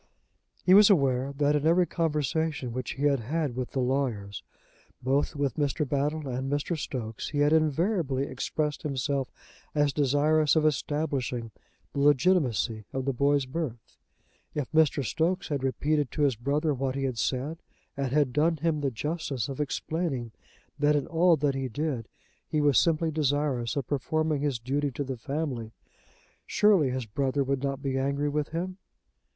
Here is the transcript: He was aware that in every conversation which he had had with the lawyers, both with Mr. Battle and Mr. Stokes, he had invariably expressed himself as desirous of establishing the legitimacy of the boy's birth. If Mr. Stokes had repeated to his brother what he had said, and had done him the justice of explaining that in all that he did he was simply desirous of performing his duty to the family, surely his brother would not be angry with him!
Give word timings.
He 0.63 0.73
was 0.73 0.89
aware 0.89 1.31
that 1.37 1.55
in 1.55 1.67
every 1.67 1.85
conversation 1.85 2.73
which 2.73 2.93
he 2.93 3.03
had 3.03 3.19
had 3.19 3.55
with 3.55 3.69
the 3.73 3.79
lawyers, 3.79 4.41
both 4.99 5.35
with 5.35 5.57
Mr. 5.57 5.87
Battle 5.87 6.27
and 6.27 6.51
Mr. 6.51 6.75
Stokes, 6.75 7.29
he 7.29 7.37
had 7.41 7.53
invariably 7.53 8.23
expressed 8.23 8.81
himself 8.81 9.29
as 9.75 9.93
desirous 9.93 10.55
of 10.55 10.65
establishing 10.65 11.51
the 11.93 11.99
legitimacy 11.99 12.83
of 12.91 13.05
the 13.05 13.13
boy's 13.13 13.45
birth. 13.45 13.95
If 14.55 14.71
Mr. 14.71 15.05
Stokes 15.05 15.49
had 15.49 15.63
repeated 15.63 16.09
to 16.13 16.23
his 16.23 16.35
brother 16.35 16.73
what 16.73 16.95
he 16.95 17.03
had 17.03 17.19
said, 17.19 17.61
and 17.95 18.11
had 18.11 18.33
done 18.33 18.57
him 18.57 18.81
the 18.81 18.89
justice 18.89 19.49
of 19.49 19.61
explaining 19.61 20.31
that 20.79 20.95
in 20.95 21.05
all 21.05 21.35
that 21.37 21.53
he 21.53 21.67
did 21.69 22.07
he 22.47 22.59
was 22.59 22.79
simply 22.79 23.11
desirous 23.11 23.75
of 23.75 23.85
performing 23.85 24.41
his 24.41 24.57
duty 24.57 24.89
to 24.93 25.03
the 25.03 25.15
family, 25.19 25.73
surely 26.47 26.89
his 26.89 27.05
brother 27.05 27.43
would 27.43 27.61
not 27.61 27.83
be 27.83 27.99
angry 27.99 28.29
with 28.29 28.47
him! 28.49 28.79